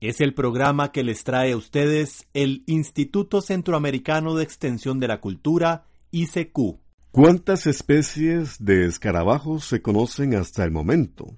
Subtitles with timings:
[0.00, 5.20] Es el programa que les trae a ustedes el Instituto Centroamericano de Extensión de la
[5.20, 6.78] Cultura, ICQ.
[7.10, 11.36] ¿Cuántas especies de escarabajos se conocen hasta el momento?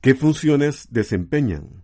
[0.00, 1.82] ¿Qué funciones desempeñan?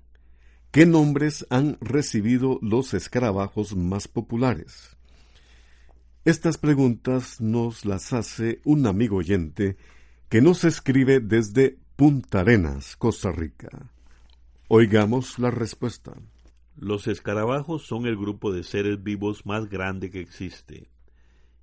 [0.71, 4.97] ¿Qué nombres han recibido los escarabajos más populares?
[6.25, 9.77] Estas preguntas nos las hace un amigo oyente
[10.29, 13.91] que nos escribe desde Punta Arenas, Costa Rica.
[14.71, 16.13] Oigamos la respuesta.
[16.77, 20.91] Los escarabajos son el grupo de seres vivos más grande que existe.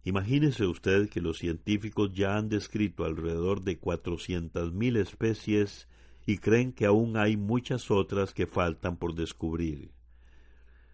[0.04, 5.88] Imagínese usted que los científicos ya han descrito alrededor de 400.000 especies
[6.26, 9.92] y creen que aún hay muchas otras que faltan por descubrir.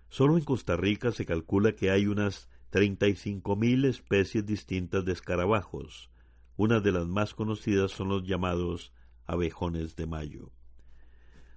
[0.09, 6.09] Solo en Costa Rica se calcula que hay unas 35.000 especies distintas de escarabajos.
[6.57, 8.91] Una de las más conocidas son los llamados
[9.27, 10.51] abejones de mayo.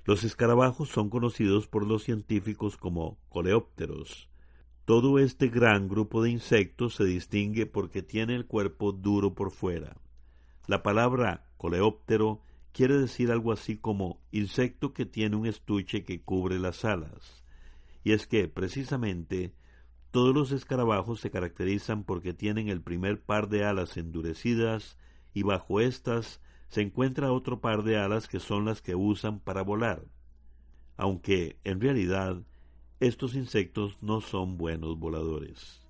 [0.05, 4.29] Los escarabajos son conocidos por los científicos como coleópteros.
[4.85, 9.97] Todo este gran grupo de insectos se distingue porque tiene el cuerpo duro por fuera.
[10.67, 16.59] La palabra coleóptero quiere decir algo así como insecto que tiene un estuche que cubre
[16.59, 17.43] las alas.
[18.03, 19.55] Y es que, precisamente,
[20.11, 24.99] todos los escarabajos se caracterizan porque tienen el primer par de alas endurecidas
[25.33, 26.43] y bajo estas
[26.75, 30.03] se encuentra otro par de alas que son las que usan para volar,
[30.97, 32.43] aunque en realidad
[32.99, 35.87] estos insectos no son buenos voladores.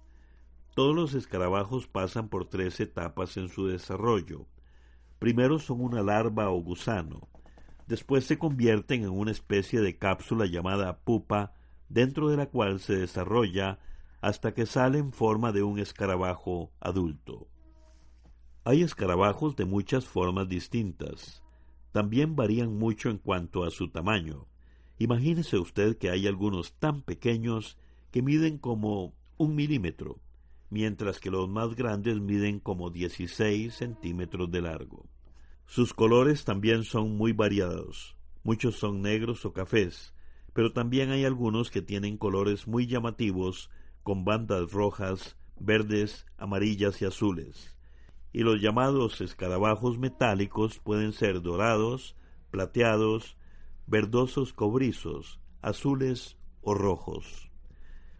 [0.75, 4.47] Todos los escarabajos pasan por tres etapas en su desarrollo.
[5.19, 7.29] Primero son una larva o gusano,
[7.87, 11.55] después se convierten en una especie de cápsula llamada pupa,
[11.89, 13.79] dentro de la cual se desarrolla
[14.21, 17.49] hasta que sale en forma de un escarabajo adulto.
[18.67, 21.43] Hay escarabajos de muchas formas distintas.
[21.93, 24.47] También varían mucho en cuanto a su tamaño.
[24.99, 27.77] Imagínese usted que hay algunos tan pequeños
[28.11, 30.19] que miden como un milímetro,
[30.71, 35.05] mientras que los más grandes miden como 16 centímetros de largo.
[35.67, 38.17] Sus colores también son muy variados.
[38.45, 40.15] Muchos son negros o cafés,
[40.55, 43.69] pero también hay algunos que tienen colores muy llamativos
[44.03, 47.74] con bandas rojas, verdes, amarillas y azules
[48.35, 52.17] y los llamados escarabajos metálicos pueden ser dorados,
[52.51, 53.39] plateados,
[53.87, 57.53] verdosos cobrizos, azules o rojos.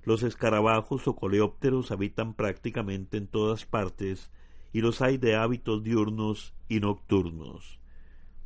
[0.05, 4.31] Los escarabajos o coleópteros habitan prácticamente en todas partes
[4.73, 7.81] y los hay de hábitos diurnos y nocturnos.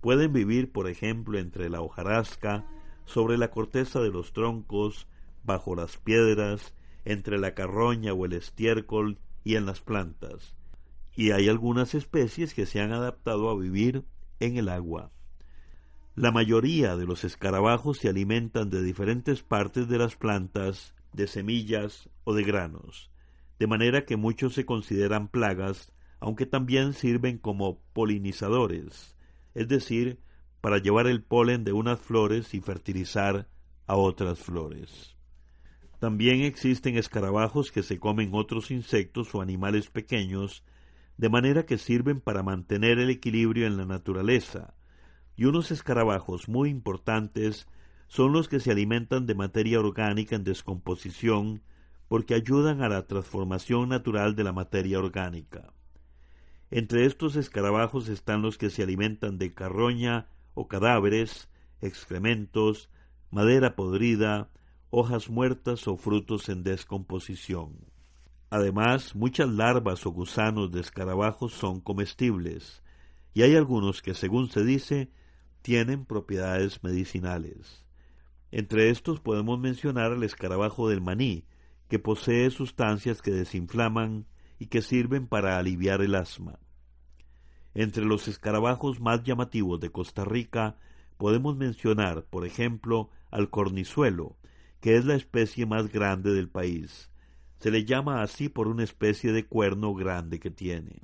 [0.00, 2.64] Pueden vivir, por ejemplo, entre la hojarasca,
[3.04, 5.06] sobre la corteza de los troncos,
[5.44, 6.74] bajo las piedras,
[7.04, 10.57] entre la carroña o el estiércol y en las plantas
[11.18, 14.04] y hay algunas especies que se han adaptado a vivir
[14.38, 15.10] en el agua.
[16.14, 22.08] La mayoría de los escarabajos se alimentan de diferentes partes de las plantas, de semillas
[22.22, 23.10] o de granos,
[23.58, 29.16] de manera que muchos se consideran plagas, aunque también sirven como polinizadores,
[29.56, 30.20] es decir,
[30.60, 33.48] para llevar el polen de unas flores y fertilizar
[33.88, 35.16] a otras flores.
[35.98, 40.62] También existen escarabajos que se comen otros insectos o animales pequeños
[41.18, 44.74] de manera que sirven para mantener el equilibrio en la naturaleza,
[45.36, 47.68] y unos escarabajos muy importantes
[48.06, 51.62] son los que se alimentan de materia orgánica en descomposición
[52.08, 55.72] porque ayudan a la transformación natural de la materia orgánica.
[56.70, 61.48] Entre estos escarabajos están los que se alimentan de carroña o cadáveres,
[61.80, 62.90] excrementos,
[63.30, 64.50] madera podrida,
[64.90, 67.97] hojas muertas o frutos en descomposición.
[68.50, 72.82] Además, muchas larvas o gusanos de escarabajos son comestibles,
[73.34, 75.10] y hay algunos que, según se dice,
[75.62, 77.84] tienen propiedades medicinales.
[78.50, 81.44] Entre estos podemos mencionar el escarabajo del maní,
[81.88, 84.26] que posee sustancias que desinflaman
[84.58, 86.58] y que sirven para aliviar el asma.
[87.74, 90.76] Entre los escarabajos más llamativos de Costa Rica
[91.16, 94.36] podemos mencionar, por ejemplo, al cornizuelo,
[94.80, 97.07] que es la especie más grande del país.
[97.58, 101.02] Se le llama así por una especie de cuerno grande que tiene.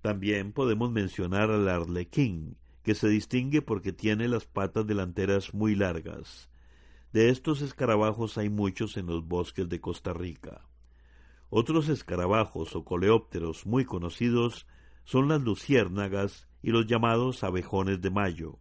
[0.00, 6.50] También podemos mencionar al arlequín, que se distingue porque tiene las patas delanteras muy largas.
[7.12, 10.66] De estos escarabajos hay muchos en los bosques de Costa Rica.
[11.50, 14.66] Otros escarabajos o coleópteros muy conocidos
[15.04, 18.58] son las luciérnagas y los llamados abejones de mayo,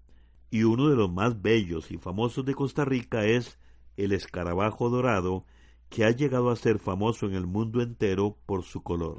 [0.50, 3.58] y uno de los más bellos y famosos de Costa Rica es
[3.96, 5.46] el escarabajo dorado,
[5.92, 9.18] que ha llegado a ser famoso en el mundo entero por su color.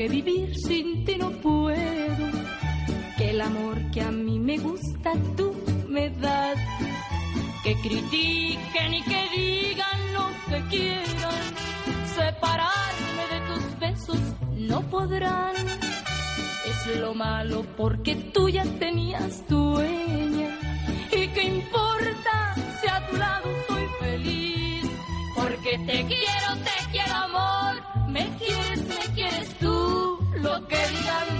[0.00, 2.26] que vivir sin ti no puedo,
[3.18, 5.52] que el amor que a mí me gusta tú
[5.88, 6.58] me das,
[7.70, 11.42] que critiquen y que digan lo que quieran,
[12.16, 14.18] separarme de tus besos
[14.56, 15.54] no podrán.
[16.66, 20.58] Es lo malo porque tú ya tenías dueña.
[21.12, 24.90] Y qué importa si a tu lado soy feliz,
[25.36, 28.08] porque te quiero, te quiero amor.
[28.08, 31.39] Me quieres, me quieres tú, lo que digan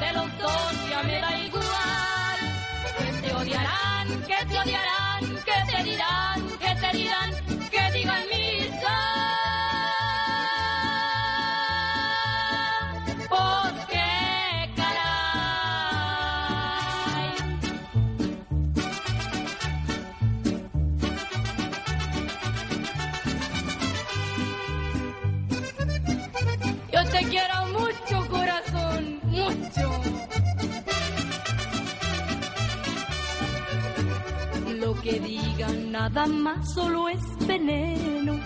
[36.00, 38.41] nada más solo es veneno.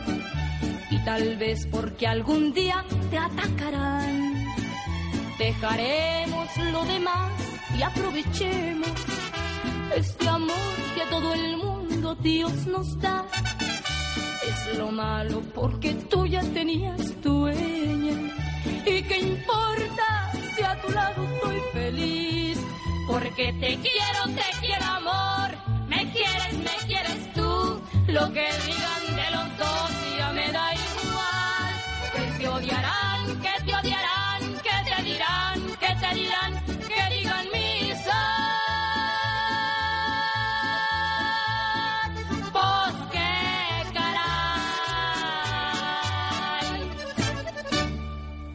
[0.91, 4.45] Y tal vez porque algún día te atacarán.
[5.39, 7.31] Dejaremos lo demás
[7.79, 8.97] y aprovechemos
[9.95, 13.25] este amor que a todo el mundo Dios nos da.
[14.51, 18.17] Es lo malo porque tú ya tenías dueña.
[18.85, 20.07] ¿Y qué importa
[20.57, 22.59] si a tu lado soy feliz?
[23.07, 24.64] Porque te quiero, te quiero
[28.35, 31.73] que digan de los dos ya me da igual.
[32.15, 36.53] Que te odiarán, que te odiarán, que te dirán, que te dirán,
[36.91, 37.99] que digan mis
[42.53, 43.33] Pues qué
[43.95, 45.05] caray.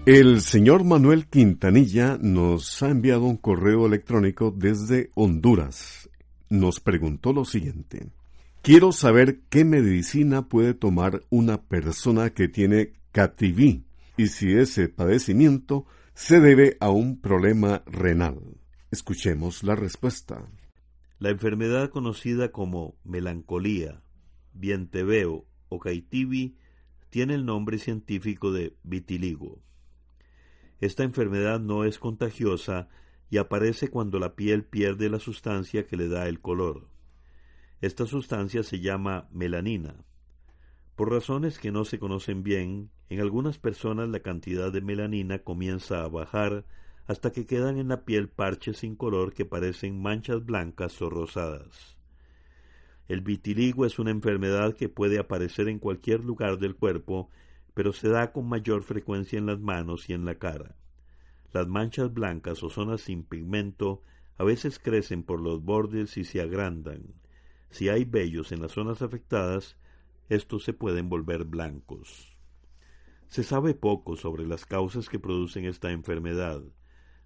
[0.05, 6.09] El señor Manuel Quintanilla nos ha enviado un correo electrónico desde Honduras.
[6.49, 8.18] Nos preguntó lo siguiente.
[8.61, 13.83] Quiero saber qué medicina puede tomar una persona que tiene CATIV
[14.17, 18.59] y si ese padecimiento se debe a un problema renal.
[18.91, 20.45] Escuchemos la respuesta.
[21.19, 24.03] La enfermedad conocida como melancolía,
[24.53, 26.57] vienteveo o caitivi
[27.09, 29.61] tiene el nombre científico de vitiligo.
[30.81, 32.89] Esta enfermedad no es contagiosa
[33.29, 36.88] y aparece cuando la piel pierde la sustancia que le da el color.
[37.81, 39.95] Esta sustancia se llama melanina.
[40.97, 46.03] Por razones que no se conocen bien, en algunas personas la cantidad de melanina comienza
[46.03, 46.65] a bajar
[47.07, 51.97] hasta que quedan en la piel parches sin color que parecen manchas blancas o rosadas.
[53.07, 57.29] El vitiligo es una enfermedad que puede aparecer en cualquier lugar del cuerpo,
[57.73, 60.75] pero se da con mayor frecuencia en las manos y en la cara.
[61.53, 64.03] Las manchas blancas o zonas sin pigmento
[64.37, 67.18] a veces crecen por los bordes y se agrandan.
[67.69, 69.77] Si hay vellos en las zonas afectadas,
[70.27, 72.35] estos se pueden volver blancos.
[73.27, 76.63] Se sabe poco sobre las causas que producen esta enfermedad.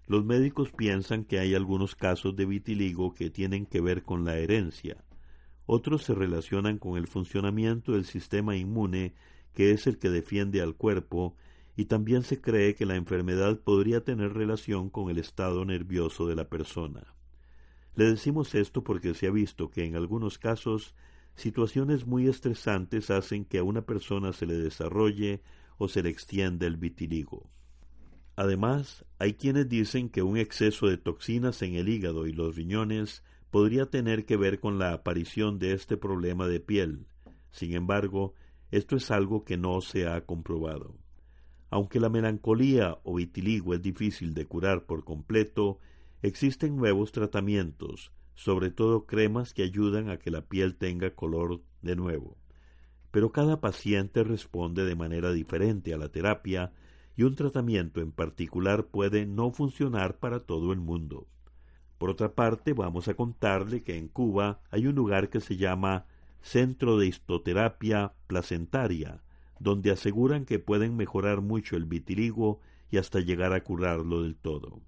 [0.06, 4.36] Los médicos piensan que hay algunos casos de vitiligo que tienen que ver con la
[4.36, 5.02] herencia.
[5.64, 9.14] Otros se relacionan con el funcionamiento del sistema inmune,
[9.54, 11.36] que es el que defiende al cuerpo,
[11.74, 16.36] y también se cree que la enfermedad podría tener relación con el estado nervioso de
[16.36, 17.13] la persona.
[17.96, 20.94] Le decimos esto porque se ha visto que en algunos casos
[21.36, 25.42] situaciones muy estresantes hacen que a una persona se le desarrolle
[25.78, 27.50] o se le extienda el vitiligo.
[28.36, 33.22] Además, hay quienes dicen que un exceso de toxinas en el hígado y los riñones
[33.50, 37.06] podría tener que ver con la aparición de este problema de piel.
[37.52, 38.34] Sin embargo,
[38.72, 40.96] esto es algo que no se ha comprobado.
[41.70, 45.78] Aunque la melancolía o vitiligo es difícil de curar por completo,
[46.26, 51.96] existen nuevos tratamientos, sobre todo cremas que ayudan a que la piel tenga color de
[51.96, 52.38] nuevo.
[53.10, 56.72] Pero cada paciente responde de manera diferente a la terapia
[57.14, 61.28] y un tratamiento en particular puede no funcionar para todo el mundo.
[61.98, 66.06] Por otra parte, vamos a contarle que en Cuba hay un lugar que se llama
[66.40, 69.22] Centro de Histoterapia Placentaria,
[69.60, 74.80] donde aseguran que pueden mejorar mucho el vitiligo y hasta llegar a curarlo del todo.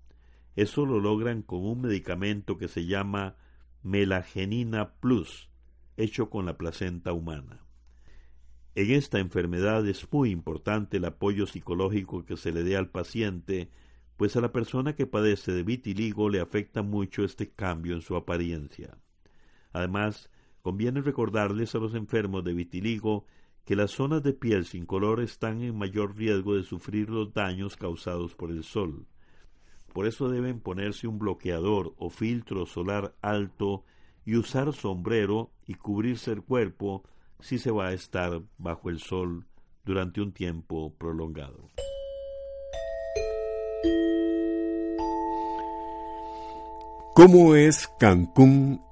[0.56, 3.36] Eso lo logran con un medicamento que se llama
[3.82, 5.50] Melagenina Plus,
[5.98, 7.66] hecho con la placenta humana.
[8.74, 13.70] En esta enfermedad es muy importante el apoyo psicológico que se le dé al paciente,
[14.16, 18.16] pues a la persona que padece de vitiligo le afecta mucho este cambio en su
[18.16, 18.98] apariencia.
[19.72, 20.30] Además,
[20.62, 23.26] conviene recordarles a los enfermos de vitiligo
[23.66, 27.76] que las zonas de piel sin color están en mayor riesgo de sufrir los daños
[27.76, 29.06] causados por el sol.
[29.96, 33.82] Por eso deben ponerse un bloqueador o filtro solar alto
[34.26, 37.02] y usar sombrero y cubrirse el cuerpo
[37.40, 39.46] si se va a estar bajo el sol
[39.86, 41.70] durante un tiempo prolongado.
[47.14, 48.82] ¿Cómo es Cancún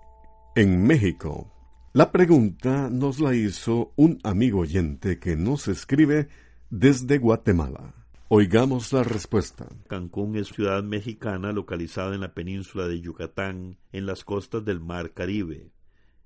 [0.54, 1.52] en México?
[1.92, 6.28] La pregunta nos la hizo un amigo oyente que nos escribe
[6.70, 8.03] desde Guatemala.
[8.36, 9.68] Oigamos la respuesta.
[9.86, 15.12] Cancún es ciudad mexicana localizada en la península de Yucatán, en las costas del Mar
[15.12, 15.70] Caribe.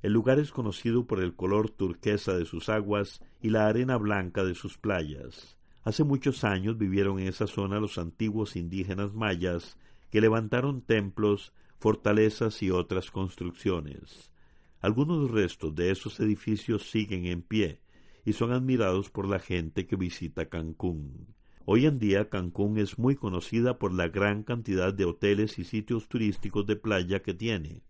[0.00, 4.42] El lugar es conocido por el color turquesa de sus aguas y la arena blanca
[4.42, 5.58] de sus playas.
[5.82, 9.76] Hace muchos años vivieron en esa zona los antiguos indígenas mayas
[10.10, 14.32] que levantaron templos, fortalezas y otras construcciones.
[14.80, 17.82] Algunos restos de esos edificios siguen en pie
[18.24, 21.36] y son admirados por la gente que visita Cancún.
[21.70, 26.08] Hoy en día Cancún es muy conocida por la gran cantidad de hoteles y sitios
[26.08, 27.82] turísticos de playa que tiene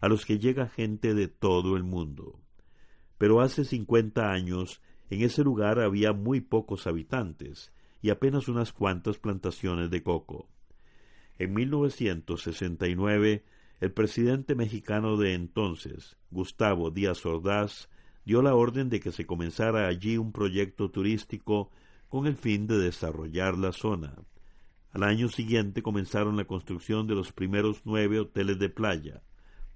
[0.00, 2.38] a los que llega gente de todo el mundo.
[3.18, 9.18] Pero hace cincuenta años en ese lugar había muy pocos habitantes y apenas unas cuantas
[9.18, 10.48] plantaciones de coco.
[11.36, 13.44] En 1969,
[13.80, 17.88] el presidente mexicano de entonces, Gustavo Díaz Ordaz,
[18.24, 21.72] dio la orden de que se comenzara allí un proyecto turístico
[22.14, 24.14] con el fin de desarrollar la zona.
[24.92, 29.24] Al año siguiente comenzaron la construcción de los primeros nueve hoteles de playa,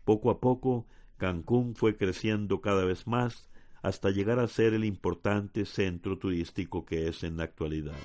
[0.04, 3.50] poco a poco, Cancún fue creciendo cada vez más
[3.83, 7.99] hasta llegar a ser el importante centro turístico que es en la actualidad.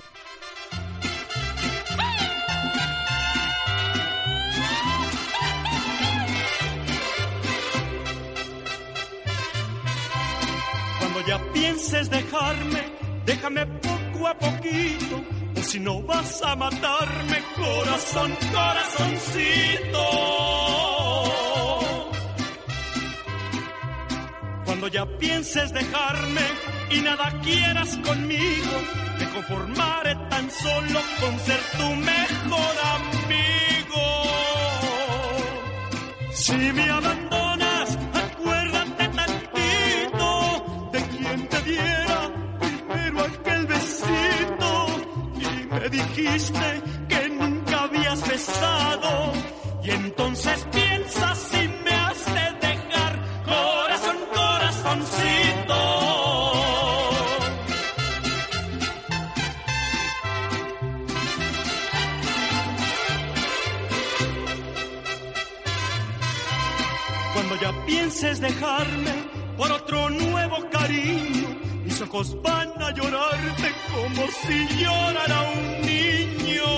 [11.00, 12.82] Cuando ya pienses dejarme,
[13.28, 13.68] déjame
[14.24, 15.24] poco a poquito,
[15.58, 20.06] o si no vas a matarme, corazón, corazoncito.
[24.66, 26.42] Cuando ya pienses dejarme
[26.92, 28.76] y nada quieras conmigo,
[29.20, 34.04] te conformaré tan solo con ser tu mejor amigo.
[36.32, 37.43] Si me abandonas,
[45.40, 49.34] y me dijiste que nunca habías besado.
[49.84, 51.94] Y entonces piensas si me
[67.34, 69.12] Cuando ya pienses dejarme
[69.58, 71.53] por otro nuevo cariño,
[71.94, 76.72] mis ojos van a llorarte como si llorara un niño.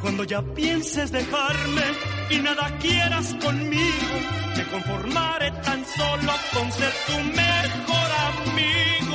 [0.00, 1.82] Cuando ya pienses dejarme
[2.30, 4.14] y nada quieras conmigo,
[4.54, 9.11] te conformaré tan solo con ser tu mejor amigo.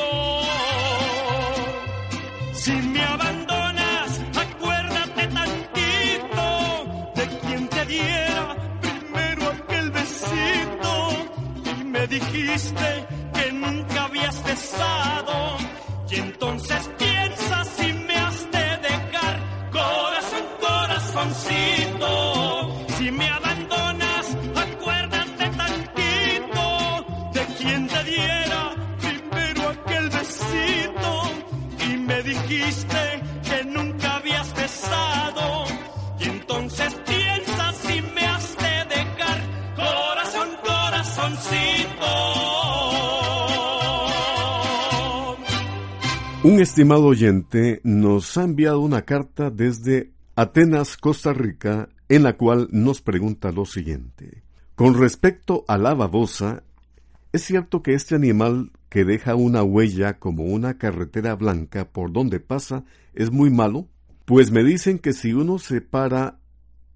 [12.20, 15.58] Dijiste que nunca habías besado
[16.10, 16.90] y entonces
[46.78, 53.02] estimado oyente nos ha enviado una carta desde Atenas, Costa Rica, en la cual nos
[53.02, 54.44] pregunta lo siguiente.
[54.76, 56.62] Con respecto a la babosa,
[57.34, 62.40] ¿es cierto que este animal que deja una huella como una carretera blanca por donde
[62.40, 62.84] pasa
[63.16, 63.88] es muy malo?
[64.26, 66.38] Pues me dicen que si uno se para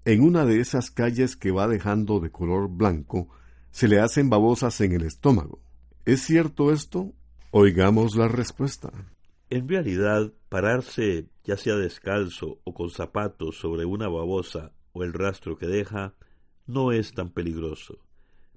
[0.04, 3.30] en una de esas calles que va dejando de color blanco,
[3.72, 5.58] se le hacen babosas en el estómago.
[6.04, 7.12] ¿Es cierto esto?
[7.50, 8.92] Oigamos la respuesta.
[9.54, 15.58] En realidad, pararse, ya sea descalzo o con zapatos sobre una babosa o el rastro
[15.58, 16.14] que deja,
[16.66, 17.98] no es tan peligroso.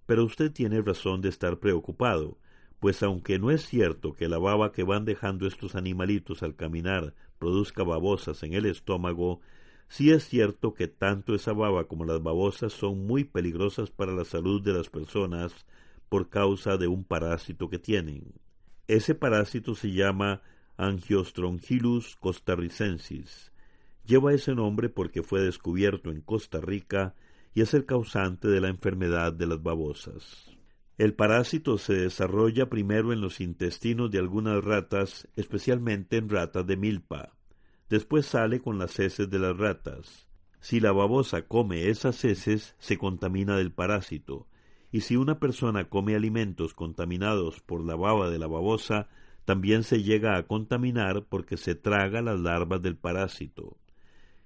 [0.06, 2.38] Pero usted tiene razón de estar preocupado,
[2.80, 7.14] pues aunque no es cierto que la baba que van dejando estos animalitos al caminar
[7.40, 9.42] produzca babosas en el estómago,
[9.90, 14.24] sí es cierto que tanto esa baba como las babosas son muy peligrosas para la
[14.24, 15.66] salud de las personas
[16.08, 18.32] por causa de un parásito que tienen.
[18.88, 20.42] Ese parásito se llama
[20.78, 23.52] Angiostronchilus costarricensis.
[24.06, 27.16] Lleva ese nombre porque fue descubierto en Costa Rica
[27.54, 30.52] y es el causante de la enfermedad de las babosas.
[30.98, 36.78] El parásito se desarrolla primero en los intestinos de algunas ratas, especialmente en ratas de
[36.78, 37.34] milpa.
[37.90, 40.28] Después sale con las heces de las ratas.
[40.60, 44.48] Si la babosa come esas heces, se contamina del parásito,
[44.92, 49.08] y si una persona come alimentos contaminados por la baba de la babosa,
[49.46, 53.78] también se llega a contaminar porque se traga las larvas del parásito.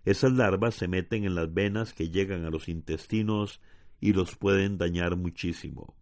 [0.05, 3.61] Esas larvas se meten en las venas que llegan a los intestinos
[4.01, 5.95] y los pueden dañar muchísimo.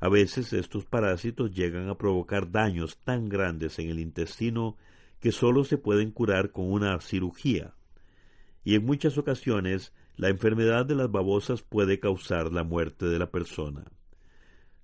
[0.00, 4.76] A veces estos parásitos llegan a provocar daños tan grandes en el intestino
[5.20, 7.74] que sólo se pueden curar con una cirugía.
[8.64, 13.30] Y en muchas ocasiones la enfermedad de las babosas puede causar la muerte de la
[13.30, 13.84] persona.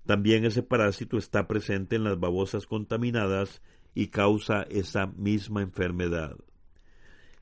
[0.07, 3.61] También ese parásito está presente en las babosas contaminadas
[3.93, 6.37] y causa esa misma enfermedad.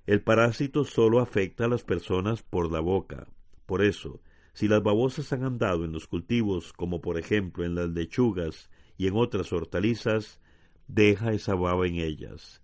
[0.08, 3.28] El parásito solo afecta a las personas por la boca.
[3.68, 4.20] Por eso,
[4.54, 9.06] si las babosas han andado en los cultivos, como por ejemplo en las lechugas y
[9.06, 10.42] en otras hortalizas,
[10.88, 12.64] deja esa baba en ellas.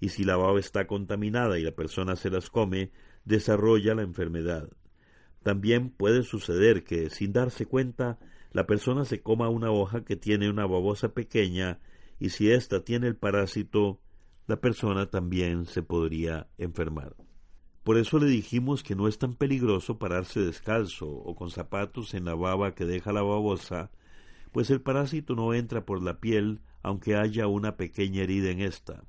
[0.00, 2.90] Y si la baba está contaminada y la persona se las come,
[3.26, 4.70] desarrolla la enfermedad.
[5.42, 8.18] También puede suceder que, sin darse cuenta,
[8.52, 11.80] la persona se coma una hoja que tiene una babosa pequeña
[12.18, 14.00] y si ésta tiene el parásito,
[14.46, 17.16] la persona también se podría enfermar.
[17.82, 22.26] Por eso le dijimos que no es tan peligroso pararse descalzo o con zapatos en
[22.26, 23.90] la baba que deja la babosa,
[24.52, 29.04] pues el parásito no entra por la piel aunque haya una pequeña herida en esta.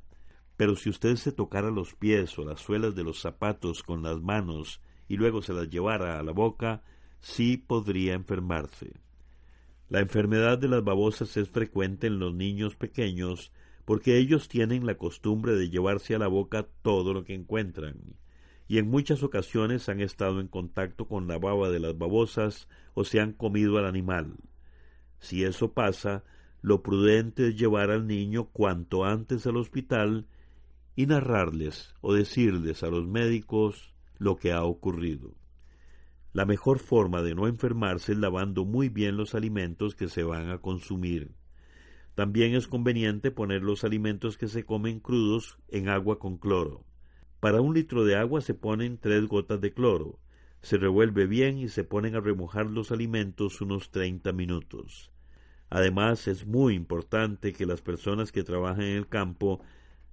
[0.55, 4.21] Pero si usted se tocara los pies o las suelas de los zapatos con las
[4.21, 6.83] manos y luego se las llevara a la boca,
[7.19, 9.02] sí podría enfermarse.
[9.89, 13.51] La enfermedad de las babosas es frecuente en los niños pequeños
[13.85, 17.97] porque ellos tienen la costumbre de llevarse a la boca todo lo que encuentran,
[18.67, 23.03] y en muchas ocasiones han estado en contacto con la baba de las babosas o
[23.03, 24.35] se han comido al animal.
[25.19, 26.23] Si eso pasa,
[26.61, 30.27] lo prudente es llevar al niño cuanto antes al hospital
[30.95, 35.33] y narrarles o decirles a los médicos lo que ha ocurrido.
[36.33, 40.49] La mejor forma de no enfermarse es lavando muy bien los alimentos que se van
[40.49, 41.35] a consumir.
[42.15, 46.87] También es conveniente poner los alimentos que se comen crudos en agua con cloro.
[47.39, 50.19] Para un litro de agua se ponen tres gotas de cloro.
[50.63, 55.11] Se revuelve bien y se ponen a remojar los alimentos unos treinta minutos.
[55.69, 59.61] Además, es muy importante que las personas que trabajan en el campo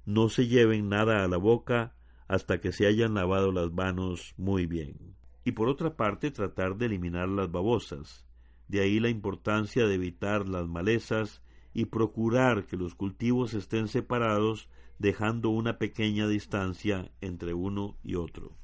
[0.04, 1.94] no se lleven nada a la boca
[2.28, 5.18] hasta que se hayan lavado las manos muy bien
[5.50, 8.24] y por otra parte tratar de eliminar las babosas.
[8.68, 11.42] De ahí la importancia de evitar las malezas
[11.74, 14.68] y procurar que los cultivos estén separados
[15.00, 18.56] dejando una pequeña distancia entre uno y otro.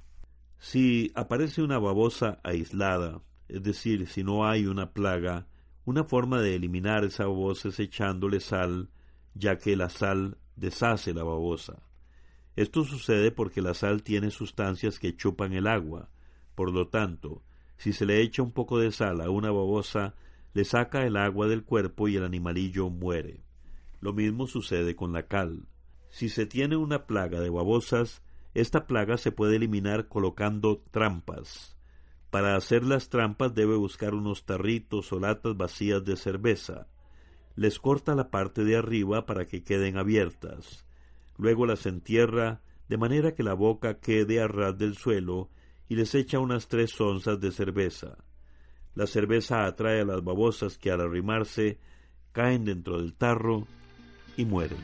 [0.60, 5.48] Si aparece una babosa aislada, es decir, si no hay una plaga,
[5.84, 8.90] una forma de eliminar esa babosa es echándole sal,
[9.34, 11.82] ya que la sal deshace la babosa.
[12.54, 16.10] Esto sucede porque la sal tiene sustancias que chupan el agua,
[16.56, 17.42] por lo tanto,
[17.76, 20.14] si se le echa un poco de sal a una babosa,
[20.54, 23.44] le saca el agua del cuerpo y el animalillo muere.
[24.00, 25.68] Lo mismo sucede con la cal.
[26.08, 28.22] Si se tiene una plaga de babosas,
[28.54, 31.76] esta plaga se puede eliminar colocando trampas.
[32.30, 36.86] Para hacer las trampas debe buscar unos tarritos o latas vacías de cerveza.
[37.54, 40.86] Les corta la parte de arriba para que queden abiertas.
[41.36, 45.50] Luego las entierra de manera que la boca quede a ras del suelo
[45.88, 48.16] y les echa unas tres onzas de cerveza.
[48.94, 51.78] La cerveza atrae a las babosas que al arrimarse
[52.32, 53.66] caen dentro del tarro
[54.36, 54.78] y mueren.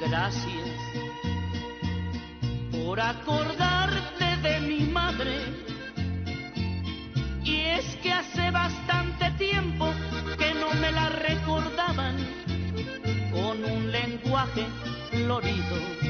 [0.00, 0.59] Gracias
[2.90, 5.36] por acordarte de mi madre.
[7.44, 9.92] Y es que hace bastante tiempo
[10.36, 12.16] que no me la recordaban
[13.30, 14.66] con un lenguaje
[15.08, 16.09] florido.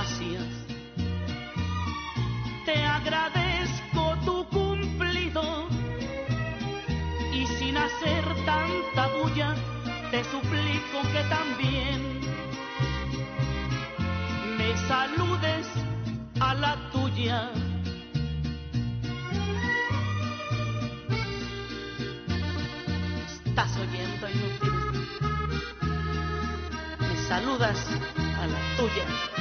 [0.00, 0.44] Gracias,
[2.64, 5.68] te agradezco tu cumplido
[7.32, 9.56] y sin hacer tanta bulla,
[10.12, 12.20] te suplico que también
[14.56, 15.66] me saludes
[16.38, 17.50] a la tuya.
[23.44, 24.72] Estás oyendo inútil.
[27.00, 27.84] Me saludas
[28.40, 29.37] a la tuya.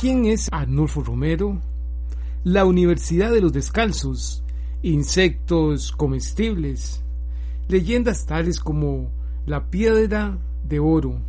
[0.00, 1.60] ¿Quién es Arnulfo Romero?
[2.42, 4.42] La Universidad de los Descalzos,
[4.80, 7.02] insectos comestibles,
[7.68, 9.10] leyendas tales como
[9.44, 11.20] la piedra de oro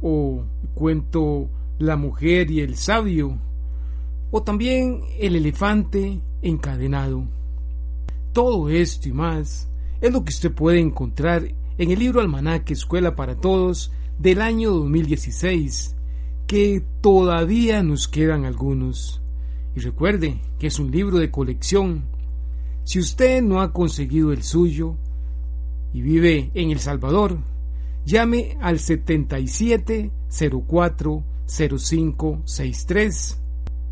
[0.00, 1.50] o cuento
[1.80, 3.36] La mujer y el sabio
[4.30, 7.24] o también el elefante encadenado.
[8.32, 9.68] Todo esto y más
[10.00, 11.42] es lo que usted puede encontrar
[11.78, 15.95] en el libro Almanaque Escuela para Todos del año 2016,
[16.46, 19.22] que todavía nos quedan algunos.
[19.74, 22.04] Y recuerde que es un libro de colección.
[22.84, 24.96] Si usted no ha conseguido el suyo
[25.92, 27.38] y vive en El Salvador,
[28.04, 33.40] llame al 7704 0563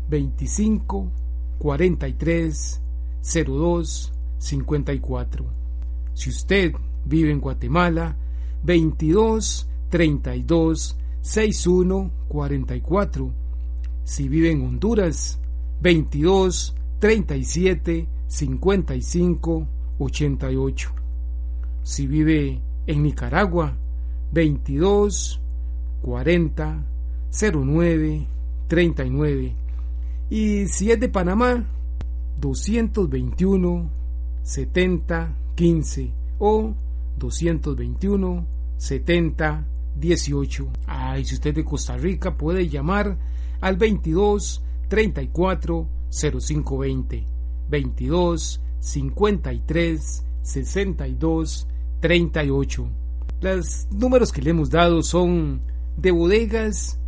[0.09, 1.11] 25
[1.57, 2.81] 43
[3.45, 5.45] 02 54.
[6.13, 6.73] Si usted
[7.05, 8.17] vive en Guatemala,
[8.63, 13.33] 22 32 61 44.
[14.03, 15.39] Si vive en Honduras,
[15.81, 20.91] 22 37 55 88.
[21.81, 23.75] Si vive en Nicaragua,
[24.33, 25.41] 22
[26.03, 26.85] 40
[27.31, 28.27] 09
[28.67, 29.55] 39.
[30.29, 31.65] Y si es de Panamá,
[32.39, 33.89] 221
[34.43, 36.75] 70 15 o
[37.17, 38.45] 221
[38.77, 40.67] 70 18.
[40.87, 43.17] Ah, y si usted es de Costa Rica puede llamar
[43.61, 47.25] al 22 34 05 20
[47.69, 51.67] 22 53 62
[51.99, 52.89] 38.
[53.41, 55.61] Los números que le hemos dado son
[55.97, 56.99] de bodegas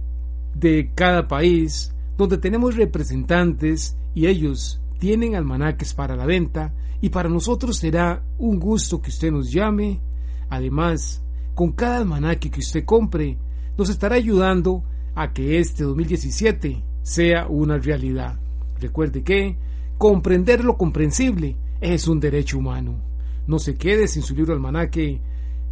[0.55, 7.29] de cada país donde tenemos representantes y ellos tienen almanaques para la venta y para
[7.29, 10.01] nosotros será un gusto que usted nos llame.
[10.49, 11.21] Además,
[11.57, 13.35] con cada almanaque que usted compre,
[13.79, 14.83] nos estará ayudando
[15.15, 18.39] a que este 2017 sea una realidad.
[18.79, 19.57] Recuerde que
[19.97, 23.01] comprender lo comprensible es un derecho humano.
[23.47, 25.19] No se quede sin su libro almanaque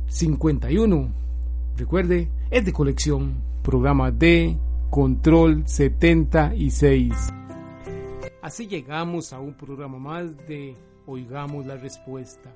[0.08, 1.14] 51.
[1.78, 3.36] Recuerde, es de colección.
[3.62, 4.58] Programa D,
[4.90, 7.14] Control 76.
[8.42, 12.56] Así llegamos a un programa más de Oigamos la Respuesta.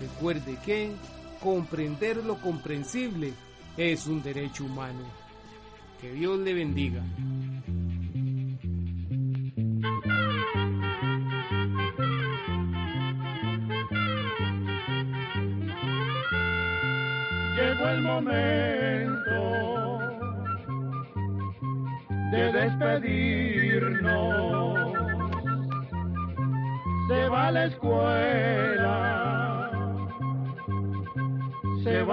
[0.00, 0.92] Recuerde que
[1.40, 3.32] comprender lo comprensible
[3.76, 5.00] es un derecho humano.
[6.00, 7.02] Que Dios le bendiga.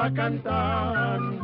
[0.02, 1.41] Va cantando